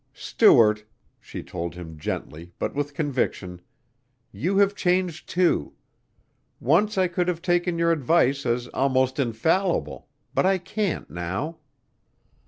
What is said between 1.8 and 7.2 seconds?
gently but with conviction, "you have changed, too. Once I